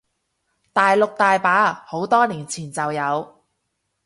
[0.73, 3.45] 大陸大把，好多年前就有